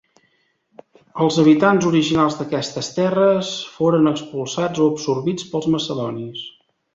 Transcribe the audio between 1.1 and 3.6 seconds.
Els habitants originals d'aquestes terres